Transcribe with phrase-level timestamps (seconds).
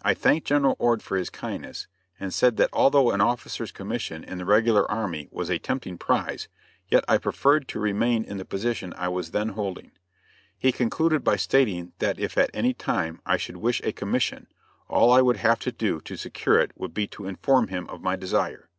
[0.00, 1.86] I thanked General Ord for his kindness,
[2.18, 6.48] and said that although an officer's commission in the regular army was a tempting prize,
[6.88, 9.92] yet I preferred to remain in the position I was then holding.
[10.56, 14.46] He concluded by stating that if at any time I should wish a commission,
[14.88, 17.86] all that I would have to do to secure it would be to inform him
[17.90, 18.70] of my desire.